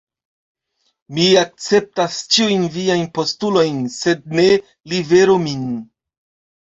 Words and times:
Mi 1.17 1.25
akceptas 1.41 2.17
ĉiujn 2.35 2.65
viajn 2.77 3.05
postulojn; 3.19 3.77
sed 3.99 4.25
ne 4.41 4.49
liveru 4.95 5.37
min. 5.49 5.69